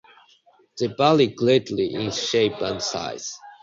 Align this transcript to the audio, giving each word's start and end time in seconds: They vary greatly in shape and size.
They 0.79 0.87
vary 0.87 1.27
greatly 1.27 1.93
in 1.93 2.09
shape 2.09 2.59
and 2.61 2.81
size. 2.81 3.37